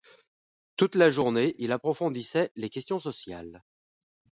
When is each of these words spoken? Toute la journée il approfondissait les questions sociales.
Toute 0.77 0.95
la 0.95 1.11
journée 1.11 1.53
il 1.59 1.71
approfondissait 1.71 2.51
les 2.55 2.69
questions 2.71 2.99
sociales. 2.99 3.63